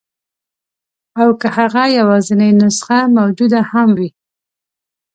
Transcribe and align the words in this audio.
او 1.21 1.27
که 1.39 1.47
هغه 1.57 1.83
یوازنۍ 1.99 2.51
نسخه 2.61 2.99
موجوده 3.15 3.59
هم 3.71 3.89
وي. 3.97 4.09